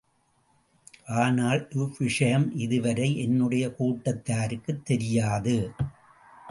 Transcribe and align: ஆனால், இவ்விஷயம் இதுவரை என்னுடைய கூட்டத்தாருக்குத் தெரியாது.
ஆனால், 1.15 1.67
இவ்விஷயம் 1.75 2.57
இதுவரை 2.57 3.17
என்னுடைய 3.17 3.67
கூட்டத்தாருக்குத் 3.79 4.83
தெரியாது. 4.83 5.57